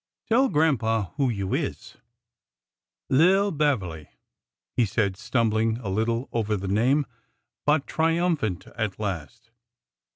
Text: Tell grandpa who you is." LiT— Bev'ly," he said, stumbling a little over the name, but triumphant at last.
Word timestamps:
Tell 0.29 0.49
grandpa 0.49 1.11
who 1.17 1.29
you 1.29 1.53
is." 1.53 1.95
LiT— 3.11 3.55
Bev'ly," 3.59 4.09
he 4.75 4.83
said, 4.83 5.15
stumbling 5.15 5.77
a 5.77 5.89
little 5.89 6.27
over 6.31 6.57
the 6.57 6.67
name, 6.67 7.05
but 7.67 7.85
triumphant 7.85 8.65
at 8.75 8.99
last. 8.99 9.51